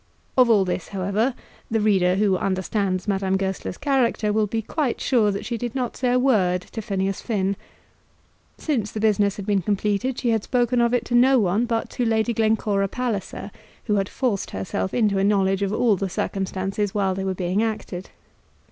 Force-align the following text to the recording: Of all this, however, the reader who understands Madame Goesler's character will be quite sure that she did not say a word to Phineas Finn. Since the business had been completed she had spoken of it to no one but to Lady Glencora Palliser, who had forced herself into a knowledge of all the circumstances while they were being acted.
Of 0.35 0.49
all 0.49 0.65
this, 0.65 0.87
however, 0.87 1.35
the 1.69 1.79
reader 1.79 2.15
who 2.15 2.35
understands 2.35 3.07
Madame 3.07 3.37
Goesler's 3.37 3.77
character 3.77 4.33
will 4.33 4.47
be 4.47 4.63
quite 4.63 4.99
sure 4.99 5.29
that 5.29 5.45
she 5.45 5.59
did 5.59 5.75
not 5.75 5.95
say 5.95 6.11
a 6.11 6.17
word 6.17 6.61
to 6.71 6.81
Phineas 6.81 7.21
Finn. 7.21 7.55
Since 8.57 8.91
the 8.91 8.99
business 8.99 9.35
had 9.35 9.45
been 9.45 9.61
completed 9.61 10.17
she 10.17 10.31
had 10.31 10.43
spoken 10.43 10.81
of 10.81 10.91
it 10.95 11.05
to 11.05 11.13
no 11.13 11.37
one 11.37 11.67
but 11.67 11.87
to 11.91 12.03
Lady 12.03 12.33
Glencora 12.33 12.87
Palliser, 12.87 13.51
who 13.83 13.97
had 13.97 14.09
forced 14.09 14.49
herself 14.49 14.91
into 14.91 15.19
a 15.19 15.23
knowledge 15.23 15.61
of 15.61 15.71
all 15.71 15.95
the 15.95 16.09
circumstances 16.09 16.95
while 16.95 17.13
they 17.13 17.23
were 17.23 17.35
being 17.35 17.61
acted. 17.61 18.09